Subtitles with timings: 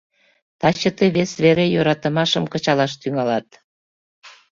[0.59, 3.47] Таче тый вес вере йӧратымашым кычалаш тӱҥалат.